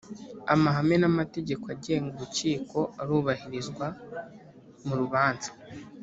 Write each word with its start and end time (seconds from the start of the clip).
amahame 0.53 0.95
n 1.01 1.03
‘amategeko 1.11 1.63
agenga 1.73 2.07
urukiko 2.15 2.79
arubahirizwa 3.01 3.85
murubanza. 4.85 5.51